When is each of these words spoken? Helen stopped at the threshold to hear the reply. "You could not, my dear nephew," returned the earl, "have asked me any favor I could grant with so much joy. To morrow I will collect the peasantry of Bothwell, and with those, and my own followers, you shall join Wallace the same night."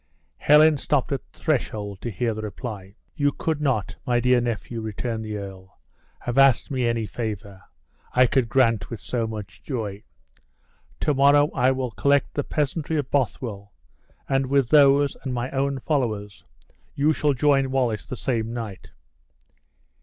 Helen 0.39 0.77
stopped 0.79 1.11
at 1.11 1.21
the 1.31 1.37
threshold 1.37 2.01
to 2.01 2.09
hear 2.09 2.33
the 2.33 2.41
reply. 2.41 2.95
"You 3.15 3.31
could 3.31 3.61
not, 3.61 3.97
my 4.03 4.19
dear 4.19 4.41
nephew," 4.41 4.81
returned 4.81 5.23
the 5.23 5.37
earl, 5.37 5.77
"have 6.21 6.39
asked 6.39 6.71
me 6.71 6.87
any 6.87 7.05
favor 7.05 7.61
I 8.11 8.25
could 8.25 8.49
grant 8.49 8.89
with 8.89 8.99
so 8.99 9.27
much 9.27 9.61
joy. 9.61 10.03
To 11.01 11.13
morrow 11.13 11.51
I 11.53 11.69
will 11.69 11.91
collect 11.91 12.33
the 12.33 12.43
peasantry 12.43 12.97
of 12.97 13.11
Bothwell, 13.11 13.73
and 14.27 14.47
with 14.47 14.69
those, 14.69 15.15
and 15.21 15.35
my 15.35 15.51
own 15.51 15.77
followers, 15.81 16.43
you 16.95 17.13
shall 17.13 17.35
join 17.35 17.69
Wallace 17.69 18.07
the 18.07 18.17
same 18.17 18.51
night." 18.51 18.89